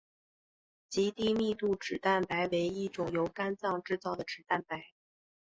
[0.89, 4.83] 极低密度脂蛋白为一种由肝脏制造的脂蛋白。